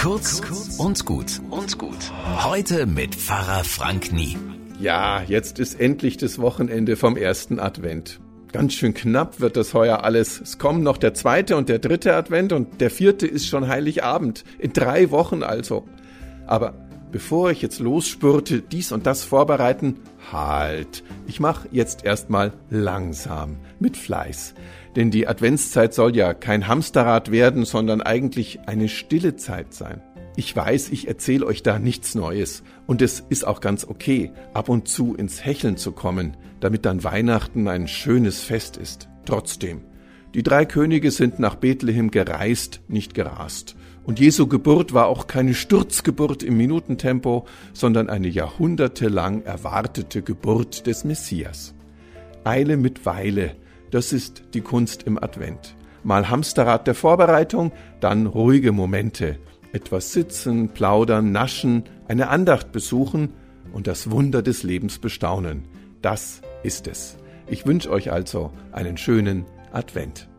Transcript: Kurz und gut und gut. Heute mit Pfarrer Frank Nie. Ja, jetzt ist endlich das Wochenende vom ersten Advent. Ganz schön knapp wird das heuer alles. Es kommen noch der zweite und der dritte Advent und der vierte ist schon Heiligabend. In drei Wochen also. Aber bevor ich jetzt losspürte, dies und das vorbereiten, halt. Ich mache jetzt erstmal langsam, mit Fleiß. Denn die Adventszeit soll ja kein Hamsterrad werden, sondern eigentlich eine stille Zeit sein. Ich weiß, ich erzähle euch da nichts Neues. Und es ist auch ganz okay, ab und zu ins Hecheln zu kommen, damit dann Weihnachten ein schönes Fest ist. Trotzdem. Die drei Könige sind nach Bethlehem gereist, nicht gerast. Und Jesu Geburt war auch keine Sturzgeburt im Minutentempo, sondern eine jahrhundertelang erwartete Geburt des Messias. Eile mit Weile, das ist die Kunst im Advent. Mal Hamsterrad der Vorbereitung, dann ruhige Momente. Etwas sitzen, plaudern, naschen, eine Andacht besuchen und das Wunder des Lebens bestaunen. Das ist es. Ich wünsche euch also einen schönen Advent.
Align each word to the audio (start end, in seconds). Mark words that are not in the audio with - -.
Kurz 0.00 0.40
und 0.78 1.04
gut 1.04 1.42
und 1.50 1.76
gut. 1.76 2.10
Heute 2.42 2.86
mit 2.86 3.14
Pfarrer 3.14 3.64
Frank 3.64 4.14
Nie. 4.14 4.38
Ja, 4.78 5.20
jetzt 5.20 5.58
ist 5.58 5.78
endlich 5.78 6.16
das 6.16 6.38
Wochenende 6.38 6.96
vom 6.96 7.18
ersten 7.18 7.60
Advent. 7.60 8.18
Ganz 8.50 8.72
schön 8.72 8.94
knapp 8.94 9.40
wird 9.40 9.58
das 9.58 9.74
heuer 9.74 10.02
alles. 10.02 10.40
Es 10.40 10.56
kommen 10.56 10.82
noch 10.82 10.96
der 10.96 11.12
zweite 11.12 11.54
und 11.54 11.68
der 11.68 11.80
dritte 11.80 12.14
Advent 12.14 12.54
und 12.54 12.80
der 12.80 12.90
vierte 12.90 13.26
ist 13.26 13.46
schon 13.46 13.68
Heiligabend. 13.68 14.42
In 14.58 14.72
drei 14.72 15.10
Wochen 15.10 15.42
also. 15.42 15.86
Aber 16.46 16.72
bevor 17.12 17.50
ich 17.50 17.62
jetzt 17.62 17.80
losspürte, 17.80 18.62
dies 18.62 18.92
und 18.92 19.06
das 19.06 19.24
vorbereiten, 19.24 19.96
halt. 20.32 21.02
Ich 21.26 21.40
mache 21.40 21.68
jetzt 21.72 22.04
erstmal 22.04 22.52
langsam, 22.70 23.56
mit 23.78 23.96
Fleiß. 23.96 24.54
Denn 24.96 25.10
die 25.10 25.28
Adventszeit 25.28 25.94
soll 25.94 26.16
ja 26.16 26.34
kein 26.34 26.66
Hamsterrad 26.66 27.30
werden, 27.30 27.64
sondern 27.64 28.00
eigentlich 28.00 28.60
eine 28.66 28.88
stille 28.88 29.36
Zeit 29.36 29.72
sein. 29.72 30.02
Ich 30.36 30.54
weiß, 30.54 30.90
ich 30.90 31.08
erzähle 31.08 31.46
euch 31.46 31.62
da 31.62 31.78
nichts 31.78 32.14
Neues. 32.14 32.62
Und 32.86 33.02
es 33.02 33.20
ist 33.28 33.46
auch 33.46 33.60
ganz 33.60 33.84
okay, 33.84 34.32
ab 34.54 34.68
und 34.68 34.88
zu 34.88 35.14
ins 35.14 35.44
Hecheln 35.44 35.76
zu 35.76 35.92
kommen, 35.92 36.36
damit 36.60 36.86
dann 36.86 37.04
Weihnachten 37.04 37.68
ein 37.68 37.88
schönes 37.88 38.40
Fest 38.40 38.76
ist. 38.76 39.08
Trotzdem. 39.24 39.89
Die 40.34 40.44
drei 40.44 40.64
Könige 40.64 41.10
sind 41.10 41.40
nach 41.40 41.56
Bethlehem 41.56 42.12
gereist, 42.12 42.82
nicht 42.86 43.14
gerast. 43.14 43.74
Und 44.04 44.20
Jesu 44.20 44.46
Geburt 44.46 44.94
war 44.94 45.06
auch 45.06 45.26
keine 45.26 45.54
Sturzgeburt 45.54 46.44
im 46.44 46.56
Minutentempo, 46.56 47.46
sondern 47.72 48.08
eine 48.08 48.28
jahrhundertelang 48.28 49.42
erwartete 49.42 50.22
Geburt 50.22 50.86
des 50.86 51.04
Messias. 51.04 51.74
Eile 52.44 52.76
mit 52.76 53.04
Weile, 53.06 53.56
das 53.90 54.12
ist 54.12 54.44
die 54.54 54.60
Kunst 54.60 55.02
im 55.02 55.22
Advent. 55.22 55.74
Mal 56.04 56.30
Hamsterrad 56.30 56.86
der 56.86 56.94
Vorbereitung, 56.94 57.72
dann 57.98 58.26
ruhige 58.26 58.70
Momente. 58.70 59.36
Etwas 59.72 60.12
sitzen, 60.12 60.68
plaudern, 60.70 61.32
naschen, 61.32 61.84
eine 62.06 62.28
Andacht 62.28 62.70
besuchen 62.72 63.30
und 63.72 63.88
das 63.88 64.10
Wunder 64.10 64.42
des 64.42 64.62
Lebens 64.62 64.98
bestaunen. 65.00 65.64
Das 66.02 66.40
ist 66.62 66.86
es. 66.86 67.16
Ich 67.48 67.66
wünsche 67.66 67.90
euch 67.90 68.12
also 68.12 68.52
einen 68.72 68.96
schönen 68.96 69.44
Advent. 69.72 70.29